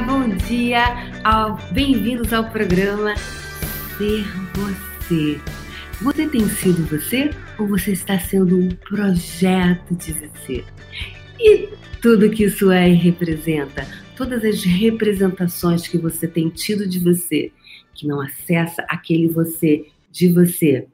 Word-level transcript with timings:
bom 0.00 0.28
dia, 0.28 0.82
bem-vindos 1.70 2.32
ao 2.32 2.50
programa 2.50 3.14
Ser 3.96 4.24
Você. 4.54 5.40
Você 6.02 6.28
tem 6.28 6.48
sido 6.48 6.84
você 6.86 7.30
ou 7.58 7.68
você 7.68 7.92
está 7.92 8.18
sendo 8.18 8.58
um 8.58 8.68
projeto 8.70 9.94
de 9.94 10.12
você? 10.12 10.64
E 11.38 11.68
tudo 12.02 12.28
que 12.28 12.44
isso 12.44 12.72
é 12.72 12.90
e 12.90 12.94
representa, 12.94 13.86
todas 14.16 14.44
as 14.44 14.64
representações 14.64 15.86
que 15.86 15.96
você 15.96 16.26
tem 16.26 16.48
tido 16.48 16.88
de 16.88 16.98
você, 16.98 17.52
que 17.94 18.06
não 18.06 18.20
acessa 18.20 18.84
aquele 18.88 19.28
você 19.28 19.86
de 20.10 20.28
você. 20.28 20.88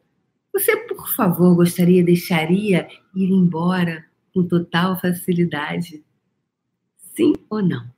Você, 0.52 0.76
por 0.76 1.08
favor, 1.14 1.54
gostaria, 1.54 2.04
deixaria 2.04 2.86
ir 3.14 3.30
embora 3.30 4.04
com 4.34 4.42
total 4.42 5.00
facilidade? 5.00 6.04
Sim 7.16 7.32
ou 7.48 7.62
não? 7.62 7.88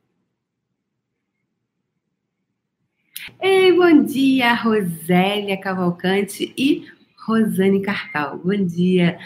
Ei, 3.40 3.72
bom 3.72 4.02
dia, 4.04 4.52
Rosélia 4.54 5.56
Cavalcante 5.56 6.52
e 6.56 6.86
Rosane 7.24 7.80
Carcal. 7.80 8.38
Bom 8.38 8.66
dia. 8.66 9.16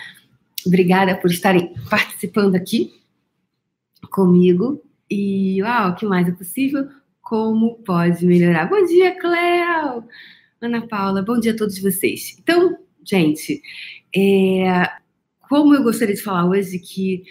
Obrigada 0.66 1.16
por 1.16 1.30
estarem 1.30 1.72
participando 1.88 2.56
aqui 2.56 2.92
comigo. 4.10 4.82
E, 5.10 5.62
uau, 5.62 5.90
o 5.90 5.94
que 5.94 6.04
mais 6.04 6.28
é 6.28 6.32
possível? 6.32 6.88
Como 7.22 7.76
pode 7.84 8.26
melhorar? 8.26 8.68
Bom 8.68 8.84
dia, 8.84 9.18
Cléo! 9.18 10.04
Ana 10.60 10.86
Paula, 10.86 11.22
bom 11.22 11.38
dia 11.38 11.52
a 11.52 11.56
todos 11.56 11.78
vocês. 11.78 12.36
Então, 12.38 12.76
gente, 13.02 13.62
é, 14.14 14.90
como 15.48 15.74
eu 15.74 15.82
gostaria 15.82 16.14
de 16.14 16.22
falar 16.22 16.44
hoje 16.46 16.78
que 16.78 17.24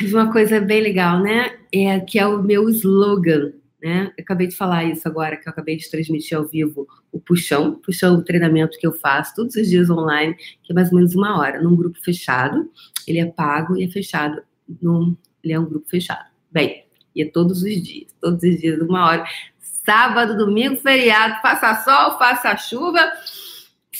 de 0.00 0.14
uma 0.14 0.30
coisa 0.30 0.60
bem 0.60 0.82
legal, 0.82 1.18
né? 1.22 1.58
É 1.72 1.98
que 2.00 2.18
é 2.18 2.26
o 2.26 2.42
meu 2.42 2.68
slogan, 2.68 3.52
né? 3.82 4.12
Eu 4.16 4.22
acabei 4.22 4.46
de 4.46 4.56
falar 4.56 4.84
isso 4.84 5.06
agora, 5.06 5.36
que 5.36 5.48
eu 5.48 5.50
acabei 5.50 5.76
de 5.76 5.90
transmitir 5.90 6.36
ao 6.36 6.44
vivo 6.44 6.86
o 7.10 7.20
puxão, 7.20 7.74
puxão 7.74 8.16
do 8.16 8.24
treinamento 8.24 8.78
que 8.78 8.86
eu 8.86 8.92
faço 8.92 9.34
todos 9.34 9.54
os 9.56 9.68
dias 9.68 9.90
online, 9.90 10.34
que 10.62 10.72
é 10.72 10.74
mais 10.74 10.90
ou 10.90 10.96
menos 10.96 11.14
uma 11.14 11.38
hora, 11.38 11.62
num 11.62 11.76
grupo 11.76 11.98
fechado. 12.00 12.70
Ele 13.06 13.20
é 13.20 13.26
pago 13.26 13.76
e 13.76 13.84
é 13.84 13.88
fechado. 13.88 14.42
Num, 14.80 15.16
ele 15.42 15.52
é 15.52 15.58
um 15.58 15.64
grupo 15.64 15.88
fechado. 15.88 16.28
Bem, 16.50 16.84
e 17.14 17.22
é 17.22 17.26
todos 17.26 17.62
os 17.62 17.82
dias, 17.82 18.14
todos 18.20 18.42
os 18.42 18.60
dias, 18.60 18.80
uma 18.80 19.06
hora. 19.06 19.24
Sábado, 19.58 20.36
domingo, 20.36 20.76
feriado, 20.76 21.40
faça 21.40 21.82
sol, 21.82 22.18
faça 22.18 22.56
chuva 22.56 23.00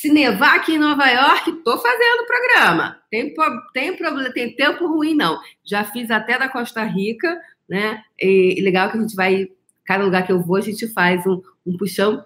se 0.01 0.11
nevar 0.11 0.57
aqui 0.57 0.77
em 0.77 0.79
Nova 0.79 1.07
York, 1.07 1.53
tô 1.63 1.77
fazendo 1.77 2.23
o 2.23 2.27
programa. 2.27 2.99
Tem, 3.11 3.35
tem 3.75 3.95
problema, 3.95 4.33
tem 4.33 4.57
tempo 4.57 4.87
ruim, 4.87 5.15
não. 5.15 5.39
Já 5.63 5.85
fiz 5.85 6.11
até 6.11 6.39
da 6.39 6.49
Costa 6.49 6.83
Rica, 6.85 7.39
né? 7.69 8.03
E 8.19 8.63
legal 8.63 8.91
que 8.91 8.97
a 8.97 9.01
gente 9.03 9.15
vai, 9.15 9.49
cada 9.85 10.05
lugar 10.05 10.27
que 10.27 10.33
eu 10.33 10.41
vou, 10.41 10.57
a 10.57 10.61
gente 10.61 10.87
faz 10.89 11.27
um, 11.27 11.41
um 11.67 11.77
puxão, 11.77 12.25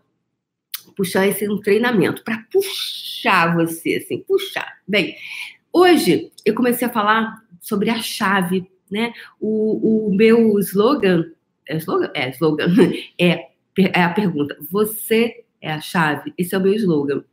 puxar 0.96 1.26
esse 1.26 1.48
um 1.48 1.60
treinamento 1.60 2.22
para 2.22 2.44
puxar 2.52 3.54
você, 3.54 3.96
assim, 3.96 4.22
puxar. 4.26 4.80
Bem, 4.86 5.16
hoje 5.72 6.30
eu 6.44 6.54
comecei 6.54 6.86
a 6.86 6.90
falar 6.90 7.42
sobre 7.60 7.90
a 7.90 8.00
chave, 8.00 8.70
né? 8.90 9.12
O, 9.40 10.08
o 10.08 10.14
meu 10.14 10.58
slogan, 10.58 11.24
é 11.66 11.76
slogan? 11.78 12.10
É, 12.14 12.30
slogan, 12.30 12.66
é, 13.18 13.48
é 13.78 14.02
a 14.02 14.10
pergunta, 14.10 14.56
você 14.70 15.44
é 15.60 15.72
a 15.72 15.80
chave? 15.80 16.32
Esse 16.36 16.54
é 16.54 16.58
o 16.58 16.62
meu 16.62 16.74
slogan 16.74 17.24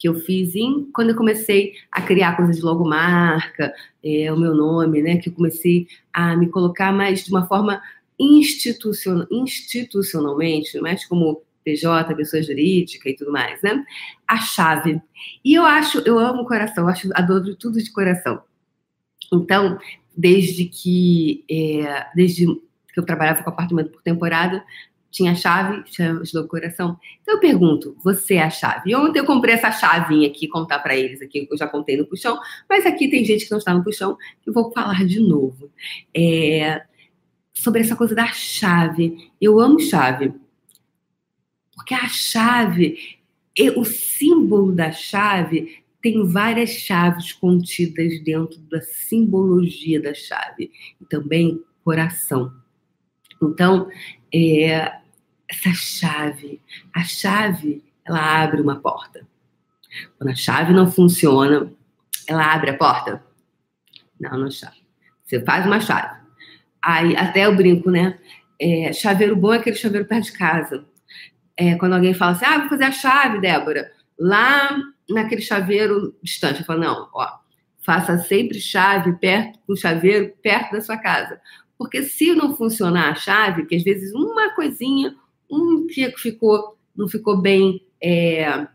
que 0.00 0.08
eu 0.08 0.14
fiz 0.14 0.56
em, 0.56 0.90
quando 0.94 1.10
eu 1.10 1.14
comecei 1.14 1.74
a 1.92 2.00
criar 2.00 2.34
coisas 2.34 2.56
de 2.56 2.62
logomarca, 2.62 3.70
é, 4.02 4.32
o 4.32 4.36
meu 4.36 4.54
nome, 4.54 5.02
né? 5.02 5.18
Que 5.18 5.28
eu 5.28 5.34
comecei 5.34 5.86
a 6.10 6.34
me 6.34 6.48
colocar 6.48 6.90
mais 6.90 7.22
de 7.22 7.30
uma 7.30 7.46
forma 7.46 7.82
institucional, 8.20 9.26
institucionalmente, 9.30 10.78
mais 10.80 11.06
como 11.06 11.42
PJ, 11.64 12.14
pessoa 12.14 12.42
jurídica 12.42 13.08
e 13.08 13.16
tudo 13.16 13.32
mais, 13.32 13.60
né? 13.62 13.84
A 14.28 14.38
chave. 14.38 15.00
E 15.44 15.54
eu 15.54 15.64
acho, 15.64 15.98
eu 16.00 16.18
amo 16.18 16.42
o 16.42 16.46
coração, 16.46 16.84
eu 16.84 16.90
acho, 16.90 17.08
adoro 17.14 17.56
tudo 17.56 17.82
de 17.82 17.90
coração. 17.90 18.42
Então, 19.32 19.78
desde 20.16 20.66
que, 20.66 21.44
é, 21.50 22.06
desde 22.14 22.46
que 22.46 22.98
eu 22.98 23.04
trabalhava 23.04 23.42
com 23.42 23.50
apartamento 23.50 23.90
por 23.90 24.02
temporada, 24.02 24.64
tinha 25.10 25.34
chave, 25.34 25.82
ajudou 26.20 26.44
o 26.44 26.48
coração. 26.48 26.96
Então 27.20 27.34
eu 27.34 27.40
pergunto, 27.40 27.96
você 28.02 28.34
é 28.34 28.42
a 28.42 28.50
chave? 28.50 28.90
E 28.90 28.94
ontem 28.94 29.18
eu 29.18 29.24
comprei 29.24 29.54
essa 29.54 29.72
chavinha 29.72 30.28
aqui, 30.28 30.46
contar 30.46 30.78
para 30.78 30.96
eles 30.96 31.20
aqui, 31.20 31.48
eu 31.50 31.56
já 31.56 31.66
contei 31.66 31.96
no 31.96 32.06
puxão, 32.06 32.38
mas 32.68 32.86
aqui 32.86 33.08
tem 33.08 33.24
gente 33.24 33.44
que 33.44 33.50
não 33.50 33.58
está 33.58 33.74
no 33.74 33.82
puxão, 33.82 34.16
que 34.42 34.50
eu 34.50 34.54
vou 34.54 34.70
falar 34.72 35.04
de 35.04 35.20
novo. 35.20 35.70
É, 36.14 36.82
sobre 37.60 37.82
essa 37.82 37.94
coisa 37.94 38.14
da 38.14 38.26
chave. 38.28 39.30
Eu 39.40 39.60
amo 39.60 39.78
chave. 39.78 40.32
Porque 41.74 41.94
a 41.94 42.08
chave, 42.08 43.18
o 43.76 43.84
símbolo 43.84 44.72
da 44.72 44.90
chave 44.92 45.82
tem 46.02 46.26
várias 46.26 46.70
chaves 46.70 47.32
contidas 47.32 48.18
dentro 48.22 48.58
da 48.60 48.80
simbologia 48.80 50.00
da 50.00 50.14
chave. 50.14 50.72
E 51.00 51.04
também 51.04 51.62
coração. 51.84 52.50
Então, 53.42 53.90
é, 54.34 54.98
essa 55.46 55.74
chave. 55.74 56.62
A 56.94 57.04
chave, 57.04 57.84
ela 58.06 58.42
abre 58.42 58.62
uma 58.62 58.80
porta. 58.80 59.26
Quando 60.16 60.30
a 60.30 60.34
chave 60.34 60.72
não 60.72 60.90
funciona, 60.90 61.70
ela 62.26 62.54
abre 62.54 62.70
a 62.70 62.76
porta? 62.76 63.22
Não, 64.18 64.38
não 64.38 64.50
chave. 64.50 64.80
Você 65.24 65.44
faz 65.44 65.66
uma 65.66 65.80
chave. 65.80 66.19
Aí, 66.82 67.16
até 67.16 67.46
eu 67.46 67.54
brinco, 67.54 67.90
né? 67.90 68.18
É, 68.58 68.92
chaveiro 68.92 69.36
bom 69.36 69.52
é 69.54 69.58
aquele 69.58 69.76
chaveiro 69.76 70.06
perto 70.06 70.26
de 70.26 70.32
casa. 70.32 70.84
É, 71.56 71.74
quando 71.76 71.94
alguém 71.94 72.14
fala 72.14 72.32
assim, 72.32 72.44
ah, 72.44 72.58
vou 72.58 72.68
fazer 72.68 72.84
a 72.84 72.92
chave, 72.92 73.40
Débora, 73.40 73.90
lá 74.18 74.78
naquele 75.08 75.42
chaveiro 75.42 76.16
distante. 76.22 76.60
Eu 76.60 76.66
falo, 76.66 76.80
não, 76.80 77.08
ó, 77.12 77.38
faça 77.84 78.18
sempre 78.18 78.60
chave 78.60 79.12
perto 79.14 79.58
do 79.66 79.76
chaveiro 79.76 80.32
perto 80.42 80.72
da 80.72 80.80
sua 80.80 80.96
casa. 80.96 81.40
Porque 81.76 82.02
se 82.02 82.34
não 82.34 82.54
funcionar 82.54 83.10
a 83.10 83.14
chave, 83.14 83.64
que 83.64 83.74
às 83.74 83.82
vezes 83.82 84.12
uma 84.14 84.54
coisinha, 84.54 85.14
um 85.50 85.86
que 85.86 86.10
ficou, 86.18 86.78
não 86.94 87.08
ficou 87.08 87.40
bem, 87.40 87.84
é, 88.02 88.66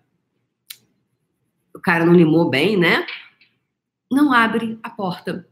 o 1.75 1.79
cara 1.79 2.05
não 2.05 2.13
limou 2.13 2.49
bem, 2.49 2.75
né? 2.77 3.05
Não 4.11 4.33
abre 4.33 4.79
a 4.81 4.89
porta. 4.89 5.47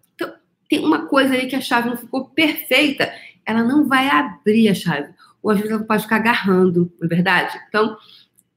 Tem 0.73 0.84
uma 0.84 1.06
coisa 1.06 1.35
aí 1.35 1.45
que 1.45 1.56
a 1.56 1.61
chave 1.61 1.88
não 1.88 1.95
ficou 1.95 2.29
perfeita, 2.29 3.13
ela 3.45 3.61
não 3.61 3.88
vai 3.88 4.09
abrir 4.09 4.69
a 4.69 4.73
chave. 4.73 5.13
Ou 5.39 5.51
às 5.51 5.57
vezes 5.57 5.72
ela 5.72 5.84
pode 5.84 6.01
ficar 6.01 6.16
agarrando, 6.16 6.91
não 7.00 7.06
é 7.06 7.07
verdade? 7.07 7.61
Então, 7.69 7.95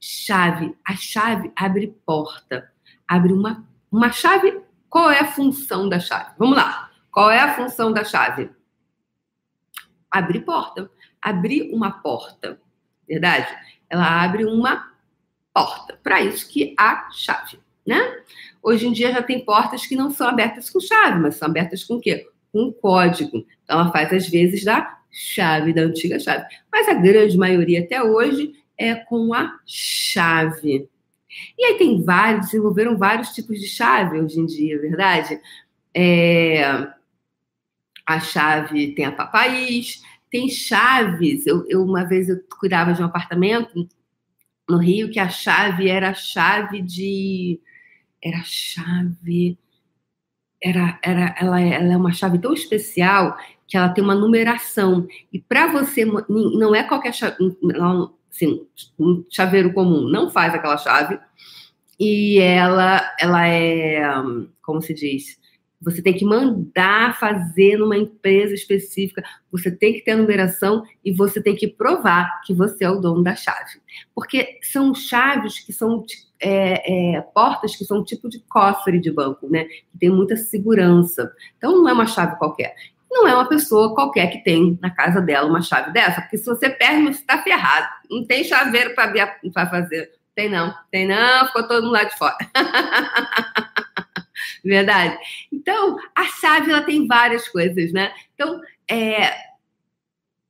chave, 0.00 0.74
a 0.82 0.96
chave 0.96 1.52
abre 1.54 1.94
porta, 2.06 2.72
abre 3.06 3.34
uma, 3.34 3.68
uma 3.92 4.10
chave. 4.10 4.62
Qual 4.88 5.10
é 5.10 5.20
a 5.20 5.30
função 5.30 5.90
da 5.90 6.00
chave? 6.00 6.30
Vamos 6.38 6.56
lá. 6.56 6.90
Qual 7.10 7.30
é 7.30 7.38
a 7.38 7.54
função 7.54 7.92
da 7.92 8.02
chave? 8.02 8.50
Abrir 10.10 10.40
porta 10.40 10.90
abrir 11.20 11.74
uma 11.74 11.90
porta, 11.90 12.58
verdade? 13.06 13.54
Ela 13.90 14.22
abre 14.24 14.46
uma 14.46 14.90
porta. 15.52 15.98
Para 16.02 16.22
isso 16.22 16.48
que 16.48 16.74
há 16.78 17.10
chave, 17.12 17.58
né? 17.86 18.00
Hoje 18.62 18.86
em 18.86 18.92
dia 18.92 19.12
já 19.12 19.22
tem 19.22 19.44
portas 19.44 19.86
que 19.86 19.94
não 19.94 20.10
são 20.10 20.28
abertas 20.28 20.68
com 20.68 20.80
chave, 20.80 21.20
mas 21.20 21.36
são 21.36 21.48
abertas 21.48 21.84
com 21.84 21.94
o 21.94 22.00
quê? 22.00 22.26
Com 22.52 22.72
código. 22.72 23.46
Então 23.64 23.80
ela 23.80 23.92
faz 23.92 24.12
às 24.12 24.28
vezes 24.28 24.64
da 24.64 24.98
chave, 25.10 25.72
da 25.72 25.82
antiga 25.82 26.18
chave. 26.18 26.44
Mas 26.70 26.88
a 26.88 26.94
grande 26.94 27.36
maioria 27.36 27.80
até 27.80 28.02
hoje 28.02 28.52
é 28.76 28.94
com 28.94 29.32
a 29.32 29.58
chave. 29.64 30.88
E 31.58 31.64
aí 31.64 31.78
tem 31.78 32.02
vários, 32.02 32.46
desenvolveram 32.46 32.96
vários 32.96 33.30
tipos 33.30 33.60
de 33.60 33.66
chave 33.66 34.18
hoje 34.18 34.40
em 34.40 34.46
dia, 34.46 34.80
verdade? 34.80 35.40
É, 35.94 36.64
a 38.06 38.20
chave 38.20 38.94
tem 38.94 39.04
a 39.04 39.12
papaís, 39.12 40.02
tem 40.30 40.48
chaves. 40.48 41.46
Eu, 41.46 41.64
eu, 41.68 41.82
uma 41.82 42.04
vez 42.04 42.28
eu 42.28 42.38
cuidava 42.58 42.92
de 42.92 43.02
um 43.02 43.06
apartamento 43.06 43.88
no 44.68 44.78
Rio 44.78 45.10
que 45.10 45.18
a 45.18 45.28
chave 45.28 45.88
era 45.88 46.10
a 46.10 46.14
chave 46.14 46.82
de 46.82 47.60
era 48.22 48.42
chave. 48.44 49.58
Era, 50.62 50.98
era 51.02 51.34
ela, 51.38 51.60
ela 51.60 51.92
é 51.92 51.96
uma 51.96 52.12
chave 52.12 52.38
tão 52.38 52.52
especial 52.52 53.36
que 53.66 53.76
ela 53.76 53.88
tem 53.88 54.02
uma 54.02 54.14
numeração. 54.14 55.06
E 55.32 55.38
para 55.40 55.66
você 55.68 56.04
não 56.04 56.74
é 56.74 56.82
qualquer 56.82 57.14
chave 57.14 57.36
não, 57.62 58.14
assim, 58.30 58.66
um 58.98 59.24
chaveiro 59.30 59.72
comum 59.72 60.08
não 60.08 60.30
faz 60.30 60.54
aquela 60.54 60.78
chave. 60.78 61.18
E 61.98 62.38
ela 62.38 63.14
ela 63.18 63.46
é 63.48 64.02
como 64.62 64.82
se 64.82 64.94
diz 64.94 65.38
você 65.80 66.02
tem 66.02 66.14
que 66.14 66.24
mandar 66.24 67.18
fazer 67.18 67.78
numa 67.78 67.96
empresa 67.96 68.54
específica, 68.54 69.22
você 69.50 69.70
tem 69.70 69.94
que 69.94 70.00
ter 70.00 70.12
a 70.12 70.16
numeração 70.16 70.82
e 71.04 71.12
você 71.12 71.42
tem 71.42 71.54
que 71.54 71.68
provar 71.68 72.40
que 72.44 72.54
você 72.54 72.84
é 72.84 72.90
o 72.90 73.00
dono 73.00 73.22
da 73.22 73.34
chave. 73.34 73.80
Porque 74.14 74.58
são 74.62 74.94
chaves 74.94 75.60
que 75.60 75.72
são 75.72 76.04
é, 76.40 77.16
é, 77.16 77.20
portas 77.20 77.76
que 77.76 77.84
são 77.84 78.00
um 78.00 78.04
tipo 78.04 78.28
de 78.28 78.40
cofre 78.48 78.98
de 78.98 79.10
banco, 79.10 79.48
né? 79.48 79.64
Que 79.64 79.98
tem 79.98 80.10
muita 80.10 80.36
segurança. 80.36 81.32
Então 81.56 81.72
não 81.72 81.88
é 81.88 81.92
uma 81.92 82.06
chave 82.06 82.36
qualquer. 82.36 82.74
não 83.10 83.28
é 83.28 83.34
uma 83.34 83.48
pessoa 83.48 83.94
qualquer 83.94 84.28
que 84.28 84.42
tem 84.42 84.78
na 84.80 84.90
casa 84.90 85.20
dela 85.20 85.48
uma 85.48 85.62
chave 85.62 85.92
dessa, 85.92 86.20
porque 86.20 86.38
se 86.38 86.46
você 86.46 86.70
perde, 86.70 87.04
você 87.04 87.20
está 87.20 87.42
ferrado. 87.42 87.88
Não 88.10 88.26
tem 88.26 88.44
chaveiro 88.44 88.94
para 88.94 89.70
fazer. 89.70 90.10
Tem 90.34 90.50
não, 90.50 90.74
tem 90.90 91.06
não, 91.06 91.46
ficou 91.46 91.66
todo 91.66 91.84
mundo 91.84 91.92
lá 91.92 92.04
de 92.04 92.16
fora. 92.18 92.36
Verdade? 94.62 95.16
Então, 95.66 95.98
a 96.14 96.24
chave 96.26 96.70
ela 96.70 96.82
tem 96.82 97.08
várias 97.08 97.48
coisas, 97.48 97.92
né? 97.92 98.14
Então, 98.32 98.60
é, 98.88 99.32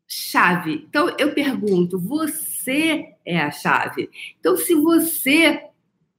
chave. 0.06 0.84
Então, 0.86 1.16
eu 1.18 1.32
pergunto, 1.32 1.98
você 1.98 3.14
é 3.24 3.40
a 3.40 3.50
chave? 3.50 4.10
Então, 4.38 4.58
se 4.58 4.74
você, 4.74 5.62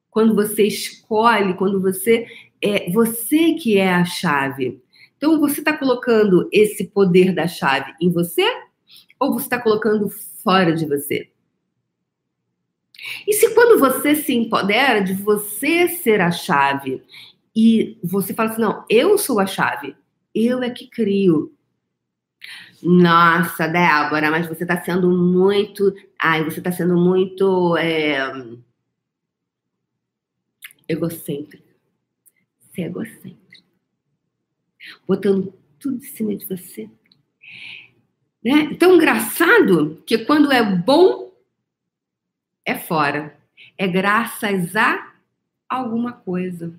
quando 0.10 0.34
você 0.34 0.64
escolhe, 0.64 1.54
quando 1.54 1.80
você 1.80 2.26
é 2.60 2.90
você 2.90 3.54
que 3.54 3.78
é 3.78 3.94
a 3.94 4.04
chave. 4.04 4.82
Então, 5.16 5.40
você 5.40 5.60
está 5.60 5.78
colocando 5.78 6.50
esse 6.52 6.88
poder 6.88 7.36
da 7.36 7.48
chave 7.48 7.94
em 8.02 8.10
você 8.10 8.48
ou 9.20 9.32
você 9.32 9.46
está 9.46 9.62
colocando 9.62 10.10
fora 10.10 10.74
de 10.74 10.88
você? 10.88 11.30
E 13.28 13.34
se 13.34 13.54
quando 13.54 13.80
você 13.80 14.16
se 14.16 14.34
empodera 14.34 15.04
de 15.04 15.14
você 15.14 15.88
ser 15.88 16.20
a 16.20 16.32
chave 16.32 17.04
e 17.60 17.98
você 18.04 18.36
fala 18.36 18.52
assim, 18.52 18.62
não, 18.62 18.86
eu 18.88 19.18
sou 19.18 19.40
a 19.40 19.48
chave, 19.48 19.96
eu 20.34 20.62
é 20.62 20.70
que 20.70 20.88
crio. 20.88 21.52
Nossa, 22.84 23.68
Débora, 23.68 24.30
mas 24.30 24.46
você 24.46 24.64
está 24.64 24.80
sendo 24.80 25.10
muito. 25.10 25.92
Ai, 26.22 26.44
você 26.44 26.60
está 26.60 26.72
sendo 26.72 26.96
muito. 26.96 27.76
É, 27.78 28.20
egocêntrico. 30.88 31.68
Você 32.60 32.84
é 32.84 32.86
egocêntrico. 32.86 33.66
Botando 35.08 35.52
tudo 35.80 35.98
em 35.98 36.02
cima 36.02 36.36
de 36.36 36.46
você. 36.46 36.88
Né? 38.46 38.70
Então, 38.72 38.94
engraçado 38.94 40.04
que 40.06 40.20
quando 40.20 40.52
é 40.52 40.64
bom, 40.64 41.34
é 42.64 42.78
fora. 42.78 43.36
É 43.76 43.88
graças 43.88 44.76
a 44.76 45.12
alguma 45.68 46.14
coisa. 46.14 46.72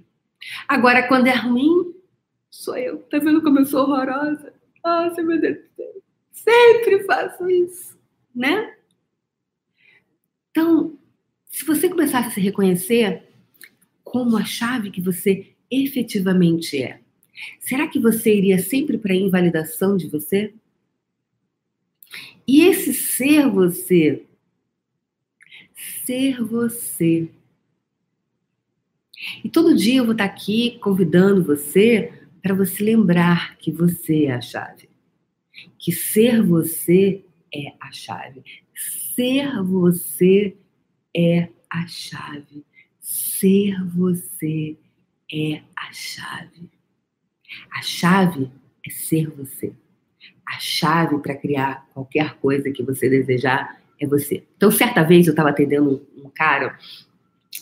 Agora, 0.66 1.06
quando 1.06 1.26
é 1.26 1.34
ruim, 1.34 1.94
sou 2.50 2.76
eu. 2.76 2.98
Tá 3.04 3.18
vendo 3.18 3.42
como 3.42 3.58
eu 3.58 3.66
sou 3.66 3.82
horrorosa? 3.82 4.52
Nossa, 4.84 5.22
meu 5.22 5.40
Deus 5.40 5.58
do 5.58 5.68
céu. 5.76 6.02
Sempre 6.32 7.04
faço 7.04 7.50
isso, 7.50 7.98
né? 8.34 8.74
Então, 10.50 10.98
se 11.46 11.64
você 11.64 11.88
começasse 11.88 12.28
a 12.28 12.30
se 12.30 12.40
reconhecer 12.40 13.24
como 14.04 14.36
a 14.36 14.44
chave 14.44 14.90
que 14.90 15.00
você 15.00 15.54
efetivamente 15.70 16.82
é, 16.82 17.00
será 17.60 17.86
que 17.86 17.98
você 17.98 18.34
iria 18.34 18.58
sempre 18.58 18.96
para 18.96 19.12
a 19.12 19.16
invalidação 19.16 19.96
de 19.96 20.08
você? 20.08 20.54
E 22.46 22.64
esse 22.64 22.94
ser 22.94 23.48
você, 23.48 24.24
ser 26.04 26.42
você. 26.42 27.28
E 29.44 29.48
todo 29.48 29.76
dia 29.76 29.98
eu 29.98 30.04
vou 30.04 30.12
estar 30.12 30.24
aqui 30.24 30.78
convidando 30.80 31.42
você 31.42 32.12
para 32.42 32.54
você 32.54 32.82
lembrar 32.82 33.56
que 33.58 33.70
você 33.70 34.26
é 34.26 34.32
a 34.32 34.40
chave. 34.40 34.88
Que 35.78 35.92
ser 35.92 36.42
você 36.42 37.24
é 37.52 37.72
a 37.80 37.90
chave. 37.90 38.42
Ser 39.14 39.62
você 39.62 40.56
é 41.14 41.48
a 41.68 41.86
chave. 41.86 42.64
Ser 43.00 43.84
você 43.84 44.76
é 45.32 45.62
a 45.76 45.92
chave. 45.92 46.70
A 47.72 47.82
chave 47.82 48.50
é 48.86 48.90
ser 48.90 49.28
você. 49.30 49.72
A 50.46 50.58
chave 50.58 51.18
para 51.18 51.36
criar 51.36 51.86
qualquer 51.92 52.34
coisa 52.34 52.70
que 52.70 52.82
você 52.82 53.08
desejar 53.08 53.82
é 54.00 54.06
você. 54.06 54.44
Então, 54.56 54.70
certa 54.70 55.02
vez 55.02 55.26
eu 55.26 55.32
estava 55.32 55.50
atendendo 55.50 56.06
um 56.16 56.30
cara 56.30 56.78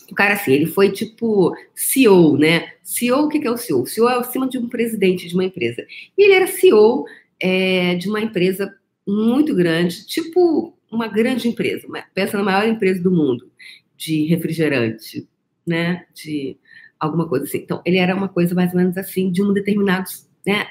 o 0.09 0.15
cara, 0.15 0.33
assim, 0.33 0.53
ele 0.53 0.65
foi 0.65 0.91
tipo 0.91 1.55
CEO, 1.75 2.37
né? 2.37 2.73
CEO, 2.83 3.25
o 3.25 3.29
que 3.29 3.45
é 3.45 3.51
o 3.51 3.57
CEO? 3.57 3.81
O 3.81 3.87
CEO 3.87 4.09
é 4.09 4.15
acima 4.15 4.47
de 4.47 4.57
um 4.57 4.69
presidente 4.69 5.27
de 5.27 5.33
uma 5.33 5.43
empresa. 5.43 5.85
E 6.17 6.23
ele 6.23 6.33
era 6.33 6.47
CEO 6.47 7.05
é, 7.39 7.95
de 7.95 8.09
uma 8.09 8.21
empresa 8.21 8.73
muito 9.07 9.55
grande, 9.55 10.05
tipo 10.05 10.77
uma 10.91 11.07
grande 11.07 11.47
empresa. 11.47 11.87
Pensa 12.13 12.37
na 12.37 12.43
maior 12.43 12.67
empresa 12.67 13.01
do 13.01 13.11
mundo 13.11 13.51
de 13.95 14.25
refrigerante, 14.25 15.27
né? 15.65 16.05
De 16.13 16.57
alguma 16.99 17.27
coisa 17.27 17.45
assim. 17.45 17.59
Então, 17.59 17.81
ele 17.85 17.97
era 17.97 18.15
uma 18.15 18.29
coisa 18.29 18.55
mais 18.55 18.71
ou 18.71 18.77
menos 18.77 18.97
assim, 18.97 19.31
de 19.31 19.43
um 19.43 19.53
determinado, 19.53 20.09
né? 20.45 20.67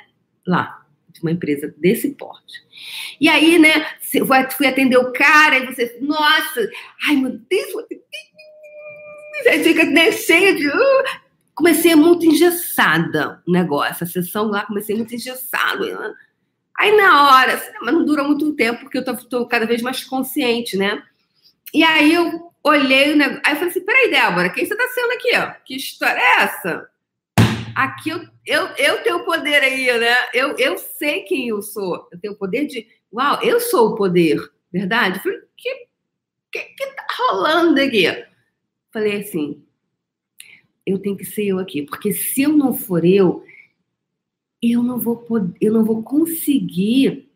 Lá, 0.46 0.86
de 1.12 1.20
uma 1.22 1.32
empresa 1.32 1.74
desse 1.78 2.10
porte. 2.10 2.64
E 3.20 3.28
aí, 3.28 3.58
né, 3.58 3.86
fui 4.56 4.66
atender 4.66 4.98
o 4.98 5.12
cara 5.12 5.58
e 5.58 5.66
você, 5.66 5.98
nossa, 6.00 6.68
ai 7.08 7.16
meu 7.16 7.32
Deus, 7.32 7.72
fica 9.42 9.84
né, 9.84 10.12
cheia 10.12 10.54
de. 10.54 10.68
Uh, 10.68 11.04
comecei 11.54 11.94
muito 11.94 12.26
engessada 12.26 13.42
o 13.46 13.50
negócio. 13.50 14.04
A 14.04 14.06
sessão 14.06 14.48
lá 14.48 14.66
comecei 14.66 14.94
muito 14.94 15.14
engessada. 15.14 16.14
Aí 16.78 16.94
na 16.94 17.28
hora, 17.30 17.54
assim, 17.54 17.70
mas 17.80 17.94
não 17.94 18.04
dura 18.04 18.22
muito 18.22 18.54
tempo, 18.54 18.80
porque 18.80 18.98
eu 18.98 19.04
tô, 19.04 19.16
tô, 19.16 19.46
cada 19.46 19.66
vez 19.66 19.80
mais 19.80 20.04
consciente, 20.04 20.76
né? 20.76 21.02
E 21.72 21.82
aí 21.82 22.12
eu 22.12 22.52
olhei 22.62 23.12
o 23.12 23.16
negócio. 23.16 23.42
Aí 23.44 23.52
eu 23.52 23.56
falei 23.56 23.70
assim: 23.70 23.84
peraí, 23.84 24.10
Débora, 24.10 24.50
quem 24.50 24.66
você 24.66 24.76
tá 24.76 24.86
sendo 24.88 25.12
aqui, 25.12 25.36
ó? 25.36 25.52
Que 25.64 25.76
história 25.76 26.20
é 26.20 26.42
essa? 26.42 26.88
Aqui 27.74 28.10
eu, 28.10 28.26
eu, 28.46 28.66
eu 28.78 29.02
tenho 29.02 29.24
poder 29.24 29.62
aí, 29.62 29.98
né? 29.98 30.16
Eu, 30.32 30.56
eu 30.56 30.78
sei 30.78 31.22
quem 31.22 31.48
eu 31.48 31.60
sou. 31.62 32.08
Eu 32.12 32.20
tenho 32.20 32.34
o 32.34 32.38
poder 32.38 32.66
de. 32.66 32.86
Uau, 33.12 33.38
eu 33.42 33.60
sou 33.60 33.90
o 33.90 33.94
poder, 33.94 34.38
verdade? 34.72 35.18
Eu 35.18 35.22
falei, 35.22 35.38
que, 35.56 35.86
que, 36.52 36.60
que 36.60 36.86
tá 36.86 37.06
rolando 37.18 37.80
aqui? 37.80 38.06
Falei 38.96 39.20
assim, 39.20 39.62
eu 40.86 40.98
tenho 40.98 41.18
que 41.18 41.24
ser 41.26 41.44
eu 41.48 41.58
aqui, 41.58 41.82
porque 41.82 42.14
se 42.14 42.40
eu 42.40 42.56
não 42.56 42.72
for 42.72 43.04
eu, 43.04 43.44
eu 44.62 44.82
não 44.82 44.98
vou 44.98 45.18
poder, 45.18 45.54
eu 45.60 45.70
não 45.70 45.84
vou 45.84 46.02
conseguir 46.02 47.28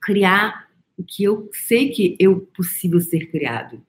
criar 0.00 0.70
o 0.96 1.02
que 1.02 1.24
eu 1.24 1.50
sei 1.52 1.88
que 1.88 2.16
é 2.20 2.26
possível 2.56 3.00
ser 3.00 3.28
criado, 3.28 3.82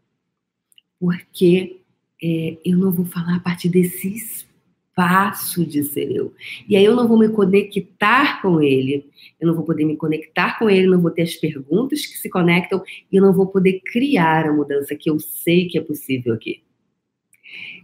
porque 0.99 1.79
é, 2.19 2.57
eu 2.65 2.75
não 2.75 2.91
vou 2.91 3.05
falar 3.05 3.35
a 3.35 3.39
partir 3.39 3.69
desse 3.69 4.07
espaço 4.07 5.63
de 5.63 5.83
ser 5.83 6.11
eu. 6.11 6.33
E 6.67 6.75
aí 6.75 6.83
eu 6.83 6.95
não 6.95 7.07
vou 7.07 7.19
me 7.19 7.29
conectar 7.29 8.41
com 8.41 8.59
ele, 8.59 9.07
eu 9.39 9.47
não 9.47 9.53
vou 9.53 9.63
poder 9.63 9.85
me 9.85 9.95
conectar 9.95 10.57
com 10.57 10.67
ele, 10.67 10.87
não 10.87 10.99
vou 10.99 11.11
ter 11.11 11.21
as 11.21 11.35
perguntas 11.35 12.03
que 12.03 12.17
se 12.17 12.31
conectam 12.31 12.83
e 13.11 13.15
eu 13.15 13.21
não 13.21 13.31
vou 13.31 13.45
poder 13.45 13.79
criar 13.81 14.47
a 14.47 14.53
mudança 14.53 14.95
que 14.95 15.07
eu 15.07 15.19
sei 15.19 15.67
que 15.67 15.77
é 15.77 15.81
possível 15.81 16.33
aqui. 16.33 16.64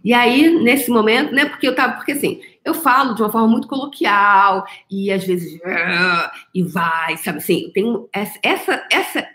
E 0.04 0.12
aí, 0.12 0.50
nesse 0.62 0.90
momento, 0.90 1.32
né, 1.32 1.46
porque 1.46 1.66
eu 1.66 1.74
tava, 1.74 1.94
porque 1.94 2.12
assim, 2.12 2.40
eu 2.64 2.74
falo 2.74 3.14
de 3.14 3.22
uma 3.22 3.30
forma 3.30 3.46
muito 3.46 3.68
coloquial 3.68 4.64
e 4.90 5.12
às 5.12 5.24
vezes 5.24 5.60
ah", 5.64 6.32
e 6.54 6.62
vai, 6.62 7.16
sabe 7.16 7.38
assim, 7.38 7.64
eu 7.64 7.72
tenho 7.72 8.08
essa, 8.12 8.38
essa, 8.42 8.86
essa, 8.90 9.28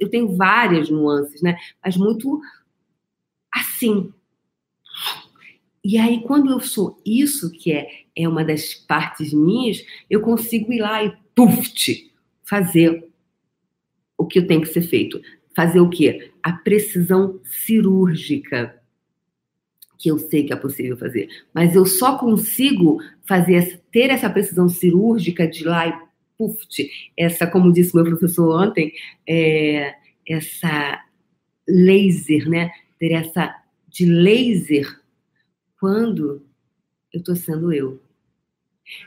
eu 0.00 0.08
tenho 0.08 0.36
várias 0.36 0.90
nuances, 0.90 1.40
né, 1.42 1.56
mas 1.84 1.96
muito 1.96 2.40
assim. 3.54 4.12
E 5.82 5.96
aí, 5.96 6.20
quando 6.22 6.50
eu 6.50 6.60
sou 6.60 7.00
isso, 7.06 7.50
que 7.50 7.72
é, 7.72 7.88
é 8.14 8.28
uma 8.28 8.44
das 8.44 8.74
partes 8.74 9.32
minhas, 9.32 9.84
eu 10.10 10.20
consigo 10.20 10.72
ir 10.72 10.80
lá 10.80 11.02
e 11.02 11.12
puf, 11.34 12.10
fazer 12.44 13.08
o 14.18 14.26
que 14.26 14.42
tem 14.42 14.60
que 14.60 14.66
ser 14.66 14.82
feito. 14.82 15.20
Fazer 15.54 15.80
o 15.80 15.88
quê? 15.88 16.32
A 16.42 16.52
precisão 16.52 17.40
cirúrgica 17.44 18.79
que 20.00 20.10
eu 20.10 20.18
sei 20.18 20.44
que 20.44 20.52
é 20.52 20.56
possível 20.56 20.96
fazer, 20.96 21.28
mas 21.54 21.74
eu 21.74 21.84
só 21.84 22.16
consigo 22.16 22.98
fazer 23.28 23.82
ter 23.92 24.10
essa 24.10 24.30
precisão 24.30 24.66
cirúrgica 24.66 25.46
de 25.46 25.62
lá 25.62 25.86
e 25.86 26.10
puf, 26.38 26.56
essa, 27.14 27.46
como 27.46 27.70
disse 27.70 27.94
meu 27.94 28.04
professor 28.04 28.62
ontem, 28.66 28.94
é, 29.28 29.94
essa 30.26 31.04
laser, 31.68 32.48
né? 32.48 32.70
Ter 32.98 33.12
essa 33.12 33.54
de 33.88 34.06
laser 34.06 35.00
quando 35.78 36.42
eu 37.12 37.20
estou 37.20 37.36
sendo 37.36 37.72
eu. 37.72 38.02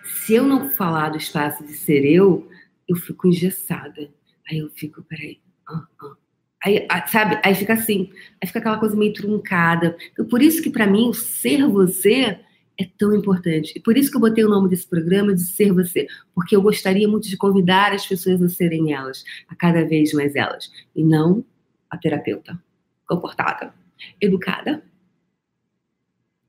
Se 0.04 0.36
eu 0.36 0.46
não 0.46 0.70
falar 0.70 1.10
do 1.10 1.18
espaço 1.18 1.66
de 1.66 1.74
ser 1.74 2.06
eu, 2.06 2.48
eu 2.88 2.96
fico 2.96 3.28
engessada. 3.28 4.14
Aí 4.50 4.60
eu 4.60 4.70
fico, 4.70 5.02
peraí, 5.04 5.40
uh, 5.70 6.06
uh, 6.06 6.18
Aí, 6.64 6.88
sabe? 7.08 7.40
Aí 7.44 7.54
fica 7.56 7.74
assim, 7.74 8.10
aí 8.42 8.48
fica 8.48 8.60
aquela 8.60 8.78
coisa 8.78 8.96
meio 8.96 9.14
truncada. 9.14 9.98
Então, 10.12 10.26
por 10.26 10.42
isso 10.42 10.62
que 10.62 10.70
para 10.70 10.88
mim 10.88 11.10
o 11.10 11.14
ser 11.14 11.68
você 11.68 12.40
é 12.78 12.86
tão 12.98 13.14
importante. 13.14 13.74
E 13.76 13.80
por 13.80 13.98
isso 13.98 14.10
que 14.10 14.18
eu 14.18 14.22
botei 14.22 14.44
o 14.44 14.50
nome 14.50 14.70
desse 14.70 14.88
programa 14.88 15.34
de 15.34 15.42
Ser 15.42 15.74
Você, 15.74 16.08
porque 16.34 16.56
eu 16.56 16.62
gostaria 16.62 17.08
muito 17.08 17.28
de 17.28 17.38
convidar 17.38 17.94
as 17.94 18.06
pessoas 18.06 18.42
a 18.42 18.50
serem 18.50 18.94
elas, 18.94 19.24
a 19.48 19.56
cada 19.56 19.86
vez 19.86 20.14
mais 20.14 20.36
elas, 20.36 20.72
e 20.96 21.04
não 21.04 21.46
a 21.90 21.98
terapeuta 21.98 22.60
comportada, 23.08 23.74
educada 24.20 24.84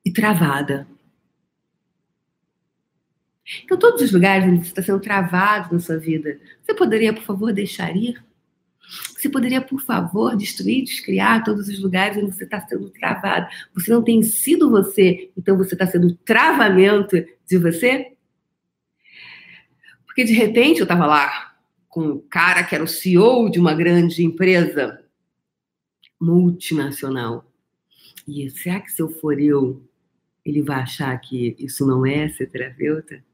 e 0.05 0.13
travada. 0.13 0.87
Então, 3.63 3.79
todos 3.79 4.01
os 4.01 4.13
lugares 4.13 4.47
onde 4.47 4.61
você 4.61 4.69
está 4.69 4.83
sendo 4.83 5.01
travado 5.01 5.75
na 5.75 5.79
sua 5.79 5.99
vida, 5.99 6.41
você 6.63 6.73
poderia, 6.75 7.13
por 7.13 7.23
favor, 7.23 7.53
deixar 7.53 7.95
ir? 7.95 8.25
Você 8.89 9.29
poderia, 9.29 9.61
por 9.61 9.81
favor, 9.81 10.37
destruir, 10.37 10.85
descriar 10.85 11.43
todos 11.43 11.69
os 11.69 11.81
lugares 11.81 12.17
onde 12.17 12.35
você 12.35 12.45
está 12.45 12.61
sendo 12.67 12.91
travado? 12.91 13.49
Você 13.75 13.91
não 13.91 14.03
tem 14.03 14.23
sido 14.23 14.71
você, 14.71 15.31
então 15.37 15.57
você 15.57 15.75
está 15.75 15.87
sendo 15.87 16.15
travamento 16.17 17.17
de 17.49 17.59
você? 17.59 18.13
Porque 20.05 20.25
de 20.25 20.33
repente 20.33 20.81
eu 20.81 20.85
estava 20.85 21.07
lá 21.07 21.57
com 21.89 22.03
um 22.03 22.19
cara 22.19 22.63
que 22.65 22.75
era 22.75 22.85
o 22.85 22.89
CEO 22.89 23.51
de 23.51 23.59
uma 23.59 23.75
grande 23.75 24.25
empresa 24.25 25.01
multinacional. 26.21 27.51
E 28.27 28.49
será 28.51 28.81
que 28.81 28.91
se 28.91 29.01
eu 29.01 29.09
for 29.09 29.41
eu, 29.41 29.83
ele 30.45 30.63
vai 30.63 30.81
achar 30.81 31.17
que 31.19 31.57
isso 31.59 31.87
não 31.87 32.05
é 32.05 32.29
ser 32.29 32.47
terapeuta? 32.47 33.25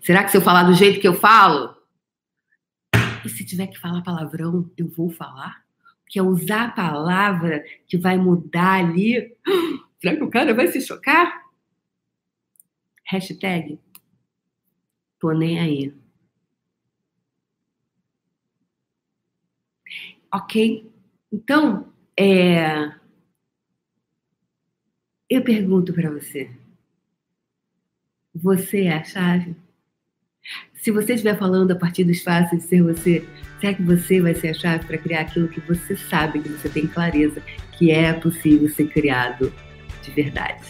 Será 0.00 0.24
que 0.24 0.30
se 0.30 0.36
eu 0.36 0.42
falar 0.42 0.64
do 0.64 0.74
jeito 0.74 1.00
que 1.00 1.08
eu 1.08 1.14
falo? 1.14 1.77
E 3.24 3.28
se 3.28 3.44
tiver 3.44 3.66
que 3.66 3.78
falar 3.78 4.02
palavrão, 4.02 4.70
eu 4.76 4.88
vou 4.88 5.10
falar? 5.10 5.64
Que 6.06 6.18
é 6.18 6.22
usar 6.22 6.68
a 6.68 6.72
palavra 6.72 7.64
que 7.86 7.98
vai 7.98 8.16
mudar 8.16 8.84
ali. 8.84 9.36
Será 10.00 10.16
que 10.16 10.22
o 10.22 10.30
cara 10.30 10.54
vai 10.54 10.68
se 10.68 10.80
chocar? 10.80 11.46
Hashtag, 13.04 13.78
tô 15.18 15.32
nem 15.32 15.58
aí. 15.58 15.94
Ok? 20.32 20.90
Então, 21.32 21.92
é... 22.16 22.94
eu 25.28 25.42
pergunto 25.42 25.92
para 25.92 26.10
você: 26.10 26.50
você 28.34 28.84
é 28.84 28.94
a 28.94 29.04
chave? 29.04 29.56
Se 30.88 30.92
você 30.92 31.12
estiver 31.12 31.36
falando 31.36 31.70
a 31.70 31.74
partir 31.74 32.02
do 32.02 32.10
espaço 32.10 32.56
de 32.56 32.62
ser 32.62 32.82
você, 32.82 33.22
será 33.60 33.74
que 33.74 33.82
você 33.82 34.22
vai 34.22 34.34
ser 34.34 34.48
a 34.48 34.54
chave 34.54 34.86
para 34.86 34.96
criar 34.96 35.20
aquilo 35.20 35.46
que 35.46 35.60
você 35.60 35.94
sabe, 35.94 36.38
que 36.38 36.48
você 36.48 36.66
tem 36.66 36.86
clareza, 36.86 37.42
que 37.72 37.90
é 37.90 38.10
possível 38.14 38.70
ser 38.70 38.86
criado 38.86 39.52
de 40.02 40.10
verdade? 40.12 40.62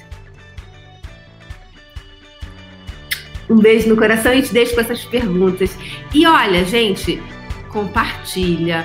Um 3.49 3.61
beijo 3.61 3.89
no 3.89 3.97
coração 3.97 4.35
e 4.35 4.43
te 4.43 4.53
deixo 4.53 4.75
com 4.75 4.81
essas 4.81 5.05
perguntas. 5.05 5.79
E 6.13 6.27
olha, 6.27 6.65
gente, 6.65 7.23
compartilha, 7.69 8.85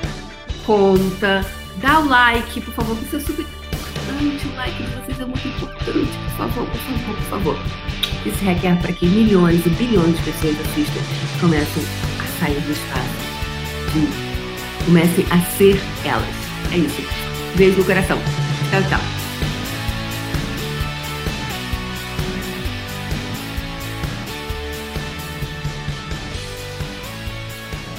conta, 0.68 1.44
dá 1.78 2.00
o 2.00 2.08
like, 2.08 2.62
por 2.62 2.76
favor, 2.76 2.96
que 2.96 3.06
isso 3.06 3.16
é 3.16 3.20
super 3.22 3.42
importante. 3.42 4.48
O 4.50 4.56
like 4.56 4.84
de 4.84 4.90
vocês 4.92 5.20
é 5.20 5.26
muito 5.26 5.48
importante. 5.48 6.12
Por 6.26 6.38
favor, 6.38 6.68
por 6.68 6.78
favor, 6.78 7.16
por 7.16 7.24
favor. 7.24 8.13
Isso 8.26 8.44
requer 8.44 8.76
para 8.82 8.92
que 8.94 9.06
milhões 9.06 9.64
e 9.66 9.70
bilhões 9.70 10.16
de 10.16 10.24
pessoas 10.24 10.56
assistam 10.62 11.02
comecem 11.42 11.84
a 12.20 12.26
sair 12.40 12.62
do 12.62 12.72
espaço. 12.72 13.10
E 13.96 14.08
comecem 14.86 15.26
a 15.30 15.42
ser 15.58 15.78
elas. 16.06 16.36
É 16.72 16.78
isso. 16.78 17.02
Beijo 17.58 17.80
no 17.80 17.86
coração. 17.86 18.18
Tchau, 18.70 18.82
tchau. 18.90 19.02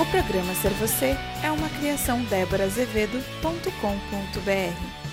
O 0.01 0.07
programa 0.07 0.55
Ser 0.55 0.73
Você 0.73 1.19
é 1.43 1.51
uma 1.51 1.69
criação 1.69 2.25
déborazevedo.com.br. 2.25 5.05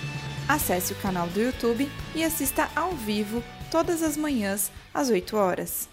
Acesse 0.48 0.94
o 0.94 0.96
canal 0.96 1.28
do 1.28 1.42
YouTube 1.42 1.92
e 2.16 2.24
assista 2.24 2.70
ao 2.76 2.92
vivo 2.92 3.44
todas 3.70 4.02
as 4.02 4.16
manhãs 4.18 4.72
às 4.94 5.10
8 5.10 5.36
horas. 5.36 5.88